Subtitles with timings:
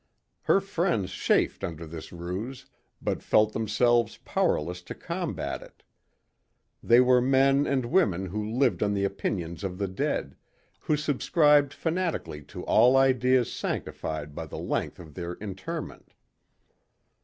[0.45, 2.65] Her friends chafed under this ruse,
[3.03, 5.83] but felt themselves powerless to combat it.
[6.81, 10.35] They were men and women who lived on the opinions of the dead,
[10.79, 16.15] who subscribed fanatically to all ideas sanctified by the length of their interment.